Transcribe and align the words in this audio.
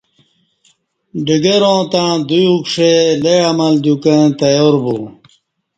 ڈگراں 1.25 1.81
تݩع 1.91 2.11
دوی 2.27 2.43
اکݜا 2.53 2.91
لے 3.23 3.35
عمل 3.49 3.73
دیوکں 3.83 4.21
تیار 4.39 4.73
بو 4.83 4.97